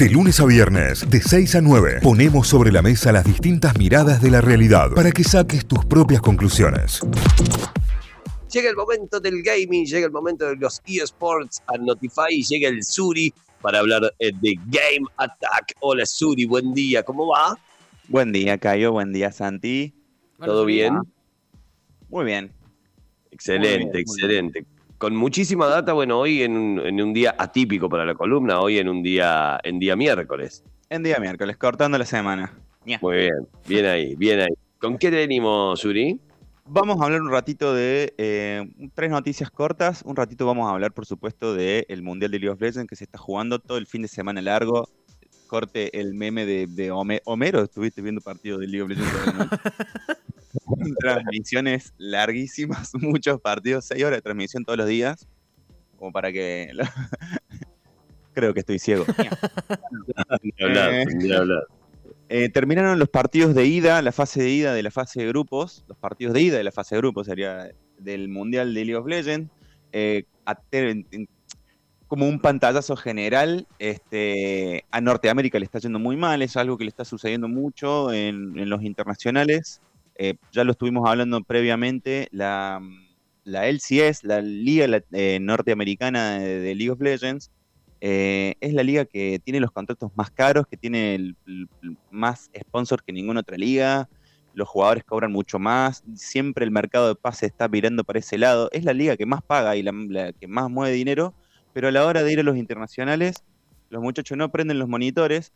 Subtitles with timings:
[0.00, 4.22] De lunes a viernes, de 6 a 9, ponemos sobre la mesa las distintas miradas
[4.22, 7.00] de la realidad para que saques tus propias conclusiones.
[8.50, 12.70] Llega el momento del gaming, llega el momento de los eSports a Notify y llega
[12.70, 15.74] el Suri para hablar eh, de Game Attack.
[15.80, 17.58] Hola Suri, buen día, ¿cómo va?
[18.08, 19.92] Buen día, Cayo, buen día, Santi.
[20.42, 20.98] ¿Todo bien?
[22.08, 22.50] Muy bien.
[23.30, 24.79] Excelente, Muy bien, muy excelente.
[25.00, 28.76] Con muchísima data, bueno, hoy en un, en un día atípico para la columna, hoy
[28.76, 30.62] en un día, en día miércoles.
[30.90, 32.52] En día miércoles, cortando la semana.
[33.00, 34.52] Muy bien, bien ahí, bien ahí.
[34.78, 36.20] ¿Con qué venimos, Suri?
[36.66, 40.02] Vamos a hablar un ratito de eh, tres noticias cortas.
[40.04, 43.04] Un ratito vamos a hablar, por supuesto, del Mundial de League of Legends que se
[43.04, 44.86] está jugando todo el fin de semana largo.
[45.46, 47.62] Corte el meme de, de Home- Homero.
[47.62, 49.08] Estuviste viendo partido de League of Legends.
[50.98, 55.26] Transmisiones larguísimas, muchos partidos, seis horas de transmisión todos los días.
[55.98, 56.70] Como para que.
[56.72, 56.84] lo-
[58.32, 59.04] Creo que estoy ciego.
[60.42, 61.06] Ni hablar, Eh.
[61.16, 61.64] ni hablar.
[62.28, 65.84] Eh, terminaron los partidos de ida, la fase de ida de la fase de grupos,
[65.88, 69.06] los partidos de ida de la fase de grupos sería del Mundial de League of
[69.08, 69.50] Legends.
[69.92, 71.28] Eh, a ter- en- en-
[72.06, 76.84] como un pantallazo general, este, a Norteamérica le está yendo muy mal, es algo que
[76.84, 79.80] le está sucediendo mucho en, en los internacionales.
[80.22, 82.78] Eh, ya lo estuvimos hablando previamente, la,
[83.44, 87.50] la LCS, la Liga eh, Norteamericana de, League of Legends,
[88.02, 91.34] eh, es la liga que tiene los contratos más caros, que tiene
[92.10, 94.10] más sponsor que ninguna otra liga.
[94.52, 96.04] Los jugadores cobran mucho más.
[96.14, 98.68] Siempre el mercado de pase está mirando para ese lado.
[98.72, 101.32] Es la liga que más paga y la, la que más mueve dinero.
[101.72, 103.42] Pero a la hora de ir a los internacionales,
[103.88, 105.50] los muchachos no prenden los monitores.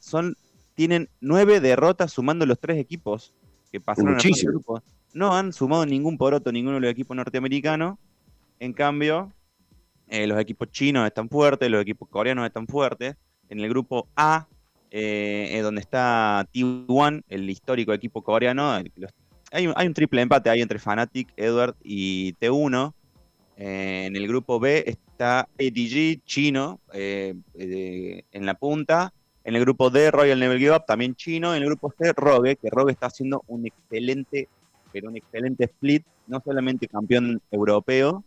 [0.00, 0.36] Son,
[0.74, 3.32] tienen nueve derrotas sumando los tres equipos
[3.72, 4.52] que pasaron a Muchísimo.
[4.52, 4.82] grupos.
[5.14, 7.98] No han sumado ningún poroto ninguno de los equipos norteamericanos.
[8.60, 9.32] En cambio,
[10.08, 13.16] eh, los equipos chinos están fuertes, los equipos coreanos están fuertes.
[13.48, 14.46] En el grupo A,
[14.90, 18.78] eh, donde está T1, el histórico equipo coreano.
[18.96, 19.10] los-
[19.50, 22.94] hay, un, hay un triple empate ahí entre Fnatic, Edward y T1.
[23.56, 29.12] Eh, en el grupo B está ATG, chino, eh, eh, en la punta.
[29.44, 31.54] En el grupo D, Royal Never Give Up, también chino.
[31.54, 34.48] En el grupo C, Rogue, que Rogue está haciendo un excelente,
[34.92, 36.04] pero un excelente split.
[36.26, 38.24] No solamente campeón europeo,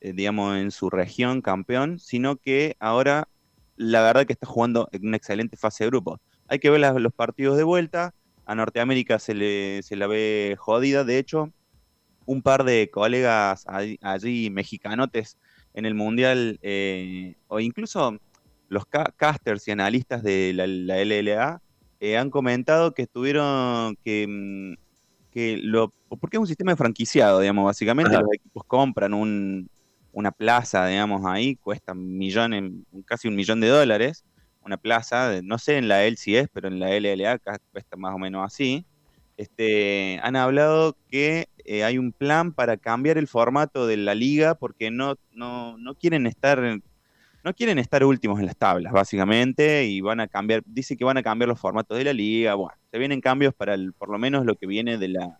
[0.00, 3.28] eh, digamos, en su región campeón, sino que ahora
[3.76, 6.20] la verdad que está jugando en una excelente fase de grupos.
[6.48, 8.14] Hay que ver los partidos de vuelta.
[8.44, 11.04] A Norteamérica se, le, se la ve jodida.
[11.04, 11.52] De hecho,
[12.26, 15.38] un par de colegas allí, allí mexicanotes
[15.74, 18.18] en el Mundial, eh, o incluso
[18.68, 21.58] los ca- casters y analistas de la, la LLA,
[22.00, 24.74] eh, han comentado que estuvieron, que, mm,
[25.30, 28.18] que lo, porque es un sistema de franquiciado, digamos, básicamente Ajá.
[28.18, 29.68] los equipos compran un,
[30.12, 32.72] una plaza, digamos, ahí, cuesta millones,
[33.06, 34.24] casi un millón de dólares,
[34.60, 37.38] una plaza, de- no sé en la LCS, pero en la LLA
[37.72, 38.86] cuesta más o menos así.
[39.36, 44.56] Este, han hablado que eh, hay un plan para cambiar el formato de la liga
[44.56, 46.58] porque no, no, no quieren estar
[47.44, 51.16] no quieren estar últimos en las tablas, básicamente, y van a cambiar, dice que van
[51.16, 54.18] a cambiar los formatos de la liga, bueno, se vienen cambios para el- por lo
[54.18, 55.38] menos lo que viene de la,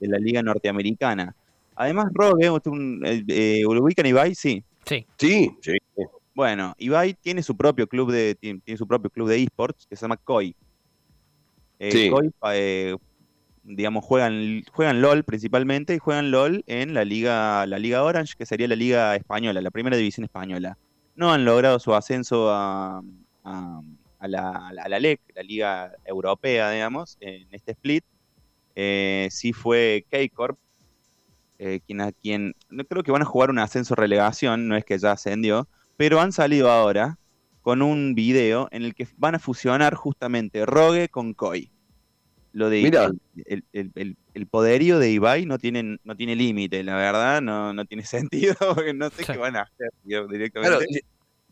[0.00, 1.34] de la liga norteamericana.
[1.76, 4.34] Además, Rogue, usted un- el- eh, ¿lo ubican Ibai?
[4.34, 4.62] Sí.
[4.86, 5.06] Sí.
[5.18, 5.78] Sí, sí.
[6.34, 9.96] Bueno, Ibai tiene su propio club de, tiene, tiene su propio club de esports que
[9.96, 10.54] se llama COI.
[11.78, 12.10] Eh, Sí.
[12.10, 12.96] COI, eh,
[13.62, 18.46] digamos, juegan, juegan LOL principalmente y juegan LOL en la liga, la liga Orange, que
[18.46, 20.76] sería la liga española, la primera división española.
[21.16, 23.02] No han logrado su ascenso a,
[24.20, 28.04] la, LEC, la liga europea, digamos, en este split.
[28.76, 30.58] Eh, sí fue K-Corp,
[31.58, 32.54] eh, quien, a quien
[32.88, 36.32] creo que van a jugar un ascenso relegación, no es que ya ascendió, pero han
[36.32, 37.18] salido ahora
[37.62, 41.70] con un video en el que van a fusionar justamente Rogue con Koi.
[42.54, 43.06] Lo de Mira.
[43.06, 47.42] el, el- el- el- el poderío de Ibai no tiene, no tiene límite, la verdad,
[47.42, 48.04] no, no tiene
[48.54, 49.90] sentido, porque no sé qué van a hacer
[50.28, 50.52] directamente.
[50.52, 50.84] Claro,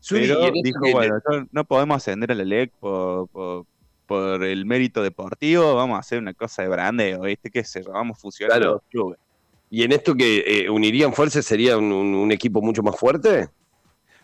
[0.08, 1.18] pero dijo, que- bueno,
[1.50, 3.66] no podemos ascender a la LEC por, por,
[4.06, 7.50] por el mérito deportivo, vamos a hacer una cosa de brandeo, ¿viste?
[7.50, 7.90] ¿Qué sé yo?
[7.92, 8.72] Vamos a fusionar Claro.
[8.74, 9.18] los clubes.
[9.70, 13.48] ¿Y en esto que eh, unirían fuerzas sería un, un- un equipo mucho más fuerte?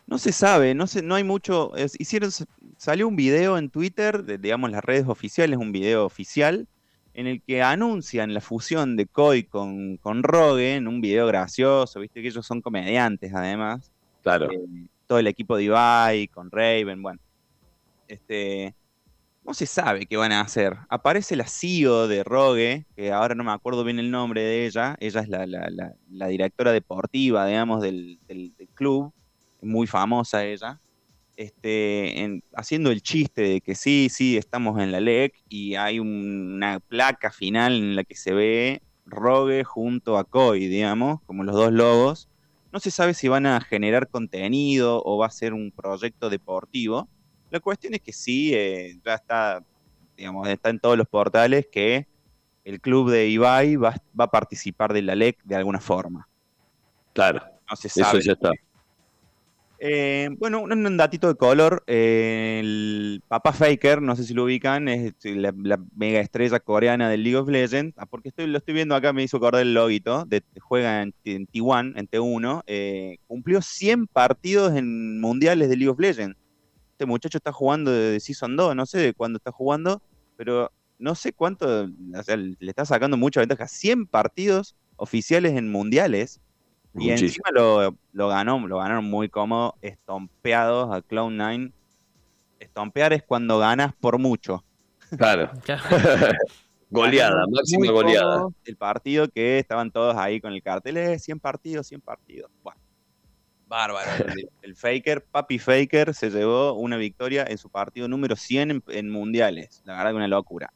[0.09, 1.77] No se sabe, no se, no hay mucho.
[1.77, 2.31] es- hicieron,
[2.79, 6.67] salió un video en Twitter, de, digamos las redes oficiales, un video oficial,
[7.13, 12.01] en el que anuncian la fusión de Koi con, con Rogue, en un video gracioso,
[12.01, 13.93] viste que ellos son comediantes además.
[14.23, 14.51] Claro.
[14.51, 17.21] eh, todo el equipo de Ibai, con Raven, bueno.
[18.07, 18.75] Este,
[19.45, 20.75] no se sabe qué van a hacer.
[20.89, 24.97] Aparece la CEO de Rogue, que ahora no me acuerdo bien el nombre de ella.
[25.01, 29.13] Ella es la, la- la- la directora deportiva, digamos, del, del- del club.
[29.61, 30.81] Muy famosa ella.
[31.37, 36.81] este, haciendo el chiste de que sí, sí, estamos en la LEC y hay una
[36.81, 41.73] placa final en la que se ve Rogue junto a Koi, digamos, como los dos
[41.73, 42.29] logos.
[42.73, 47.09] No se sabe si van a generar contenido o va a ser un proyecto deportivo.
[47.51, 49.65] La cuestión es que sí, eh, ya está,
[50.17, 52.07] digamos, está en todos los portales que
[52.65, 56.29] el club de Ibai va, va a participar de la LEC de alguna forma.
[57.15, 57.43] Claro.
[57.71, 58.19] No se sabe.
[58.19, 58.51] Eso ya está.
[59.81, 61.85] Eh, bueno, un, datito de color.
[61.87, 65.53] Eh, el Papa Faker, no sé si lo ubican, es este, la,
[65.95, 67.95] mega estrella coreana del League of Legends.
[67.97, 70.25] Ah, porque lo estoy viendo acá, me hizo acordar el loguito.
[70.25, 72.63] De, juega en, T1, en T1.
[72.67, 76.37] Eh, cumplió 100 partidos en mundiales de League of Legends.
[76.93, 80.03] Este muchacho está jugando de Season 2, no sé de cuándo está jugando,
[80.37, 81.87] pero no sé cuánto.
[81.87, 83.69] le está sacando mucha ventaja.
[83.69, 86.41] 100 partidos oficiales en mundiales.
[86.95, 87.95] Y encima lo,
[88.29, 91.73] ganó, lo ganaron muy cómodo, estompeados a Cloud9.
[92.59, 94.65] Estompear es cuando ganas por mucho.
[95.17, 95.51] Claro.
[96.91, 98.49] goleada, máxima goleada.
[98.65, 102.51] El partido que estaban todos ahí con el cartel, es 100 partidos, 100 partidos.
[102.63, 102.81] Bueno,
[103.67, 104.11] bárbaro.
[104.63, 109.83] el, Faker, Papi Faker, se llevó una victoria en su partido número 100 en, mundiales.
[109.85, 110.73] La verdad que una locura.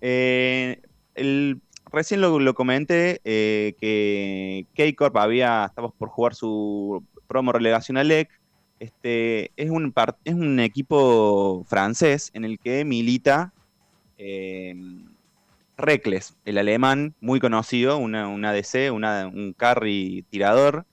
[0.00, 0.80] Eh,
[1.14, 1.60] el
[1.92, 8.28] recién lo, comenté eh, que K-Corp había, estamos por jugar su promo relegación a LEC.
[8.80, 9.94] Este, es, un
[10.24, 13.52] es un equipo francés en el que milita
[14.18, 14.74] eh,
[16.44, 20.84] el alemán muy conocido, una, una DC, un carry tirador,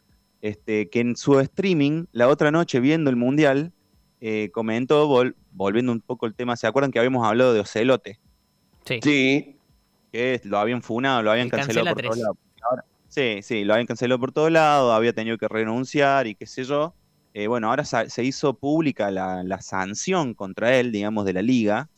[0.42, 3.72] este, que en su streaming la otra noche viendo el mundial
[4.22, 5.08] eh, comentó,
[5.52, 8.20] volviendo un poco el tema, ¿se acuerdan que habíamos hablado de Ocelote?
[8.86, 9.00] Sí.
[9.04, 9.59] Sí
[10.12, 12.38] que lo habían funado, lo habían cancelado por todos lados.
[13.08, 16.64] Sí, sí, lo habían cancelado por todos lados, había tenido que renunciar y qué sé
[16.64, 16.94] yo.
[17.34, 21.90] Eh, bueno, ahora se hizo pública la, sanción contra él, digamos, de la liga,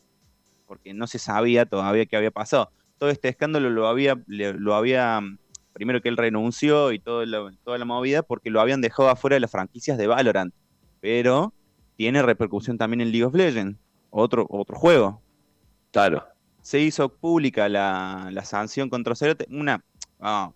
[0.67, 2.71] porque no se sabía todavía qué había pasado.
[2.97, 5.21] Todo este escándalo lo había, lo había
[5.73, 7.23] primero que él renunció y todo
[7.63, 10.53] toda la movida, porque lo habían dejado afuera de las franquicias de Valorant.
[10.99, 11.53] Pero
[11.97, 13.77] tiene repercusión también en League of Legends,
[14.11, 15.21] otro, otro juego.
[15.91, 16.30] Claro
[16.61, 19.83] se hizo pública la, sanción contra Celote, una,
[20.19, 20.51] ah,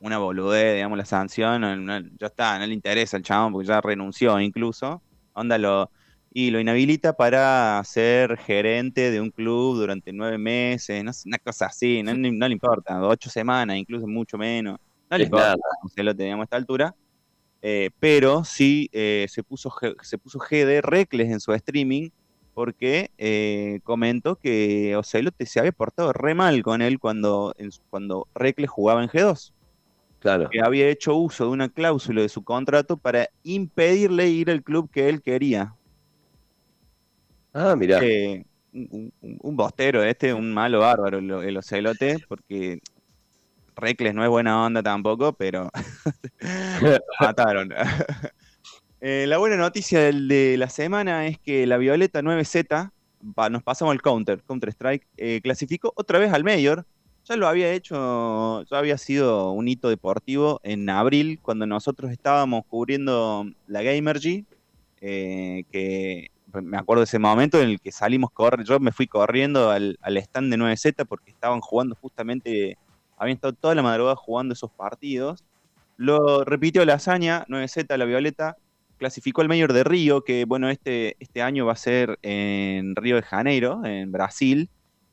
[0.00, 1.86] una boludez, digamos, la sanción,
[2.18, 5.02] ya está, no le interesa al chabón porque ya renunció incluso,
[5.32, 5.90] onda lo,
[6.32, 11.66] y lo inhabilita para ser gerente de un club durante nueve meses, no una cosa
[11.66, 14.78] así, no, le importa, ocho semanas, incluso mucho menos,
[15.10, 15.56] no le importa,
[15.94, 16.94] Celote, digamos, a esta altura.
[17.66, 19.72] Eh, pero sí eh, se puso
[20.02, 22.10] se puso GD Recles en su streaming
[22.54, 27.54] porque eh, comentó que Ocelote se había portado re mal con él cuando,
[27.90, 29.52] cuando Recles jugaba en G2.
[30.20, 30.48] Claro.
[30.48, 34.88] Que había hecho uso de una cláusula de su contrato para impedirle ir al club
[34.90, 35.74] que él quería.
[37.52, 37.98] Ah, mira.
[38.02, 42.80] Eh, un, bostero este, un malo bárbaro el, Ocelote, porque
[43.76, 45.70] Recles no es buena onda tampoco, pero
[47.20, 47.70] mataron.
[49.06, 52.90] Eh, la buena noticia del, de la semana es que la Violeta 9Z,
[53.50, 56.86] nos pasamos al Counter, Counter Strike, eh, clasificó otra vez al Mayor.
[57.26, 62.64] Ya lo había hecho, ya había sido un hito deportivo en abril, cuando nosotros estábamos
[62.64, 64.46] cubriendo la Gamergy,
[65.02, 66.30] eh, que
[66.62, 69.98] me acuerdo de ese momento en el que salimos corriendo, yo me fui corriendo al,
[70.00, 72.78] al stand de 9Z porque estaban jugando justamente,
[73.18, 75.44] habían estado toda la madrugada jugando esos partidos.
[75.98, 78.56] Lo repitió la hazaña, 9Z, la Violeta,
[79.04, 83.16] clasificó el Mayor de Río, que bueno, este, este año va a ser en Río
[83.16, 84.70] de Janeiro, en Brasil,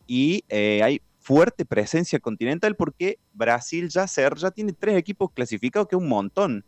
[0.07, 5.89] y eh, hay fuerte presencia continental porque Brasil ya, ser, ya tiene tres equipos clasificados,
[5.89, 6.63] que es un montón.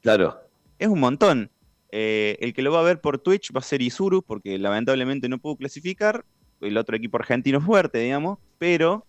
[0.00, 0.40] Claro.
[0.78, 1.50] Es un montón.
[1.92, 5.28] Eh, el que lo va a ver por Twitch va a ser Isuru, porque lamentablemente
[5.28, 6.24] no pudo clasificar.
[6.62, 8.38] El otro equipo argentino fuerte, digamos.
[8.56, 9.04] Pero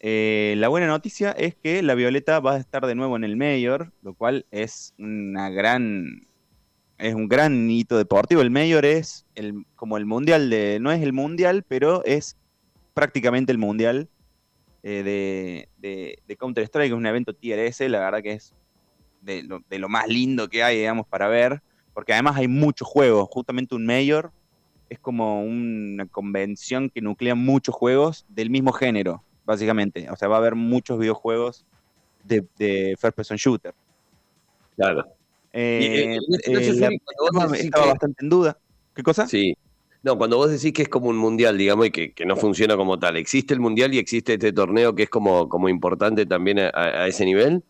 [0.00, 3.36] eh, la buena noticia es que la Violeta va a estar de nuevo en el
[3.36, 6.26] Mayor, lo cual es una gran
[7.02, 8.42] es un gran hito deportivo.
[8.42, 10.78] El Mayor es el, como el mundial de.
[10.80, 12.36] No es el mundial, pero es
[12.94, 14.08] prácticamente el mundial
[14.84, 18.54] eh, de, Counter-Strike, es un evento Tier S, la verdad que es
[19.20, 21.60] de lo, más lindo que hay, digamos, para ver.
[21.92, 23.28] Porque además hay muchos juegos.
[23.30, 24.30] Justamente un Mayor
[24.88, 30.08] es como una convención que nuclea muchos juegos del mismo género, básicamente.
[30.08, 31.66] O sea, va a haber muchos videojuegos
[32.22, 33.74] de, de First Person Shooter.
[34.76, 35.04] Claro.
[35.52, 36.98] Eh, eh,
[37.54, 38.58] estaba bastante en duda.
[38.94, 39.26] ¿Qué cosa?
[39.26, 39.56] Sí.
[40.02, 42.98] No, cuando vos decís que es como un mundial, digamos, y que, no funciona como
[42.98, 47.06] tal, ¿existe el mundial y existe este torneo que es como, como importante también a,
[47.06, 47.62] ese nivel?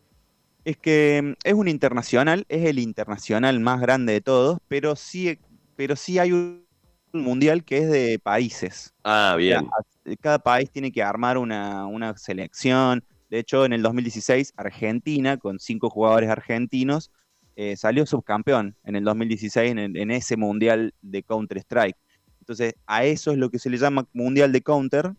[0.65, 5.39] Es que mm, es un internacional, es el internacional más grande de todos, pero sí,
[5.77, 6.65] pero sí hay un
[7.13, 8.95] mundial que es de países.
[9.05, 9.69] Ah, bien.
[10.05, 13.05] Cada, cada país tiene que armar una, una selección.
[13.29, 17.11] De hecho, en el 2016, Argentina, con cinco jugadores argentinos,
[17.57, 21.97] eh, salió subcampeón en el 2016 en, en ese mundial de Counter-Strike.
[22.41, 25.13] Entonces, a eso es lo que se le llama mundial de Counter,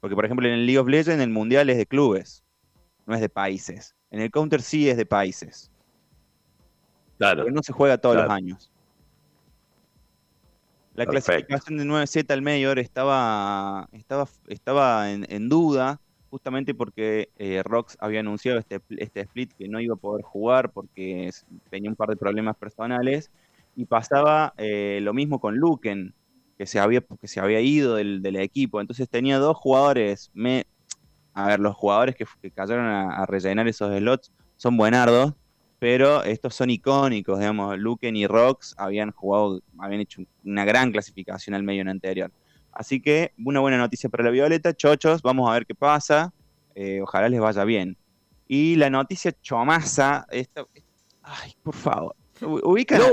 [0.00, 2.42] porque, por ejemplo, en el League of Legends el mundial es de clubes,
[3.06, 3.94] no es de países.
[4.10, 5.70] En el Counter sí es de países.
[7.18, 7.42] Claro.
[7.44, 8.28] Pero no se juega todos Claro.
[8.28, 8.72] los años.
[10.94, 11.46] La Perfecto.
[11.46, 17.96] clasificación de 9Z al Mayor estaba, estaba, estaba en, en duda, justamente porque eh, Rox
[18.00, 21.30] había anunciado este, este split que no iba a poder jugar porque
[21.70, 23.30] tenía un par de problemas personales.
[23.76, 26.14] Y pasaba eh, lo mismo con Luken,
[26.56, 28.80] que se había, que se había ido del, del equipo.
[28.80, 30.30] Entonces tenía dos jugadores.
[30.34, 30.66] Me,
[31.32, 35.34] a ver, los jugadores que, que cayeron a, a rellenar esos slots son buenardos,
[35.78, 41.54] pero estos son icónicos, digamos, Luken y Rox habían jugado, habían hecho una gran clasificación
[41.54, 42.32] al medio en anterior.
[42.78, 46.32] Así que una buena noticia para la Violeta, chochos, vamos a ver qué pasa,
[46.76, 47.96] eh, ojalá les vaya bien.
[48.46, 50.64] Y la noticia chomaza, esta,
[51.24, 53.06] ay, por favor, u- ubican, No.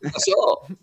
[0.00, 0.74] ¿Qué pasó?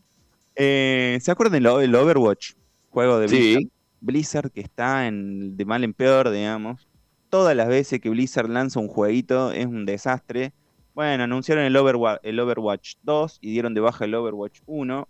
[0.56, 2.54] eh, ¿se acuerdan del Overwatch?
[2.92, 3.62] Juego de Blizzard.
[3.64, 3.72] Sí.
[4.02, 6.88] Blizzard que está en, de mal en peor, digamos.
[7.30, 10.54] Todas las veces que Blizzard lanza un jueguito es un desastre.
[10.94, 15.08] Bueno, anunciaron el, Overwa- el Overwatch 2 y dieron de baja el Overwatch 1.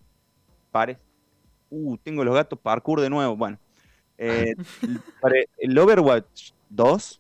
[0.72, 0.98] Pare.
[1.70, 3.36] Uh, tengo los gatos parkour de nuevo.
[3.36, 3.58] Bueno,
[4.18, 4.54] eh,
[5.58, 7.20] el- Overwatch 2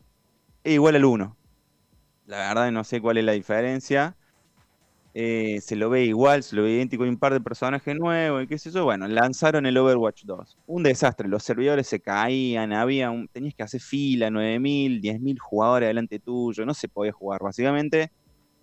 [0.63, 1.37] es igual al 1.
[2.25, 4.15] La verdad no sé cuál es la diferencia.
[5.19, 8.43] Eh, se lo ve igual, se lo ve idéntico, hay un par de personajes nuevos
[8.43, 8.83] y qué sé yo.
[8.83, 10.57] Bueno, lanzaron el Overwatch 2.
[10.67, 15.87] Un desastre, los servidores se caían, había un, tenías que hacer fila, 9.000, 10.000 jugadores
[15.87, 17.41] delante tuyo, no se podía jugar.
[17.41, 18.11] Básicamente,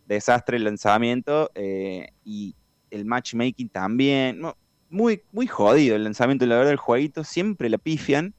[0.07, 2.55] desastre el lanzamiento eh, y
[2.91, 4.39] el matchmaking también.
[4.39, 4.57] No,
[4.95, 8.35] muy, muy jodido el lanzamiento, la verdad, el jueguito siempre la pifian.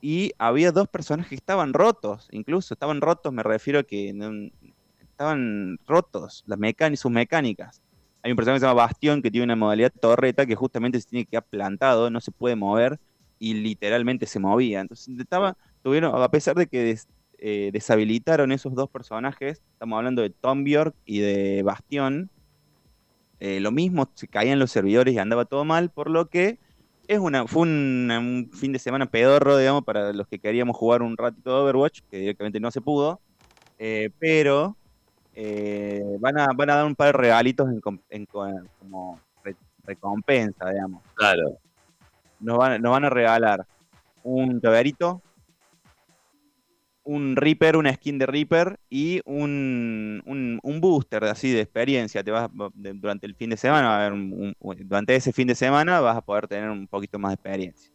[0.00, 4.12] Y había dos personajes que estaban rotos, incluso estaban rotos, me refiero a que
[5.00, 7.82] estaban rotos las mecánicas, sus mecánicas.
[8.22, 11.08] Hay un personaje que se llama Bastión que tiene una modalidad torreta que justamente se
[11.08, 12.98] tiene que quedar plantado, no se puede mover
[13.38, 14.80] y literalmente se movía.
[14.80, 16.98] Entonces estaba, tuvieron, a pesar de que
[17.38, 22.28] eh, deshabilitaron esos dos personajes, estamos hablando de Tom Bjork y de Bastión,
[23.44, 26.58] eh, lo mismo, se caían los servidores y andaba todo mal, por lo que
[27.08, 31.02] es una, fue un, un fin de semana pedorro, digamos, para los que queríamos jugar
[31.02, 33.18] un ratito de Overwatch, que directamente no se pudo,
[33.80, 34.76] eh, pero
[35.34, 37.80] eh, van, a, van a dar un par de regalitos en,
[38.10, 41.02] en como re- recompensa, digamos.
[41.14, 41.58] Claro.
[42.38, 43.66] Nos van, nos van a regalar
[44.22, 45.20] un llaverito,
[47.04, 52.22] un Reaper, una skin de Reaper y un, un, un booster así de experiencia.
[52.22, 55.32] Te vas de- durante el fin de semana, va a haber un- un- durante ese
[55.32, 57.90] fin de semana vas a poder tener un poquito más de experiencia.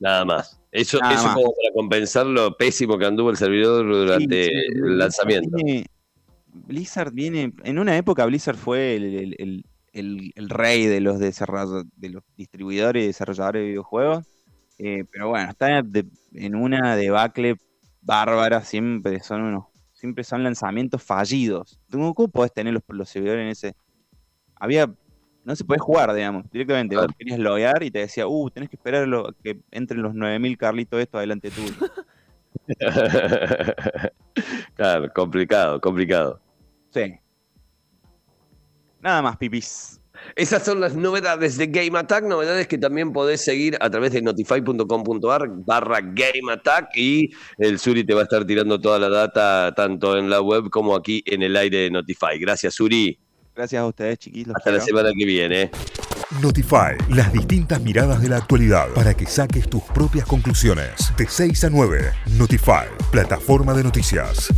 [0.00, 0.60] Nada más.
[0.72, 1.34] Eso, Nada eso más.
[1.34, 5.56] como para compensar lo pésimo que anduvo el servidor durante Sí, sí, el lanzamiento.
[5.56, 5.86] viene-
[6.66, 11.18] Blizzard viene, en una época Blizzard fue el, el- el- el- el rey de los
[11.18, 11.32] de
[12.10, 14.24] los distribuidores y desarrolladores de videojuegos,
[14.78, 17.56] eh, pero bueno, está de- en una debacle
[18.08, 21.78] bárbara, siempre son unos, siempre son lanzamientos fallidos.
[21.90, 23.76] ¿Cómo, podés tener los, los servidores en ese?
[24.56, 24.90] Había,
[25.44, 26.96] no se podía jugar, digamos, directamente.
[26.96, 27.12] Claro.
[27.16, 30.98] querías loguear y te decía, uh, tenés que esperar lo- que entren los 9000 carlitos
[30.98, 31.74] esto adelante tuyo.
[34.74, 36.40] claro, complicado, complicado.
[36.90, 37.14] Sí.
[39.02, 39.97] Nada más, pipis.
[40.36, 44.22] Esas son las novedades de Game Attack, novedades que también podés seguir a través de
[44.22, 49.72] notify.com.ar barra Game Attack y el Suri te va a estar tirando toda la data
[49.74, 52.38] tanto en la web como aquí en el aire de Notify.
[52.38, 53.18] Gracias, Suri.
[53.54, 54.46] Gracias a ustedes, chiquis.
[54.46, 55.70] los Hasta la semana que viene.
[56.42, 61.12] Notify, las distintas miradas de la actualidad para que saques tus propias conclusiones.
[61.16, 64.48] De 6 a 9, Notify, plataforma de noticias.